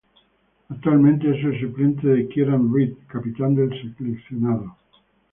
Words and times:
Actualmente 0.71 1.29
es 1.29 1.45
el 1.45 1.59
suplente 1.61 2.07
de 2.07 2.27
Kieran 2.27 2.73
Read, 2.73 2.89
capitán 3.07 3.53
del 3.53 3.69
seleccionado. 3.95 4.75